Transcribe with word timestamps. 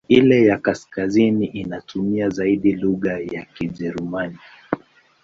Ile 0.09 0.45
ya 0.45 0.57
kaskazini 0.57 1.45
inatumia 1.45 2.29
zaidi 2.29 2.73
lugha 2.75 3.19
ya 3.19 3.45
Kijerumani. 3.53 4.37